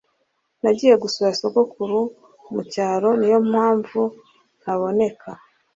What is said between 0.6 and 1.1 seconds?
nagiye